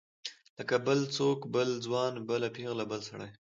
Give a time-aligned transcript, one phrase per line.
[0.57, 3.29] لکه بل څوک بل ځوان بله پیغله بل سړی.